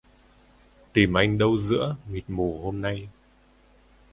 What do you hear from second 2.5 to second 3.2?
hôm nay!